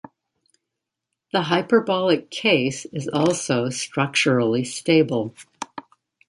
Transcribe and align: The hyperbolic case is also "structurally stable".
The 1.31 1.41
hyperbolic 1.43 2.31
case 2.31 2.85
is 2.85 3.07
also 3.07 3.69
"structurally 3.69 4.63
stable". 4.63 5.35